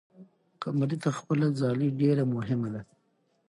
قمري 0.61 0.97
ته 1.03 1.09
خپله 1.17 1.47
ځالۍ 1.59 1.89
ډېره 2.01 2.23
مهمه 2.35 2.69
ده. 2.73 2.81